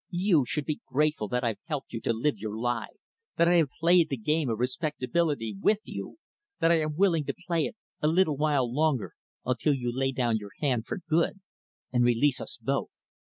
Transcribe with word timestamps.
You 0.09 0.45
should 0.47 0.65
be 0.65 0.81
grateful 0.87 1.27
that 1.27 1.43
I 1.43 1.49
have 1.49 1.59
helped 1.65 1.93
you 1.93 2.01
to 2.01 2.11
live 2.11 2.39
your 2.39 2.57
lie 2.57 2.95
that 3.37 3.47
I 3.47 3.57
have 3.57 3.69
played 3.79 4.09
the 4.09 4.17
game 4.17 4.49
of 4.49 4.57
respectability 4.57 5.55
with 5.61 5.81
you 5.83 6.17
that 6.59 6.71
I 6.71 6.79
am 6.81 6.95
willing 6.95 7.23
to 7.25 7.35
play 7.45 7.65
it 7.65 7.75
a 8.01 8.07
little 8.07 8.35
while 8.35 8.65
longer, 8.67 9.13
until 9.45 9.75
you 9.75 9.91
lay 9.93 10.11
down 10.11 10.37
your 10.37 10.53
hand 10.59 10.87
for 10.87 11.01
good, 11.07 11.41
and 11.93 12.03
release 12.03 12.41
us 12.41 12.57
both. 12.59 12.89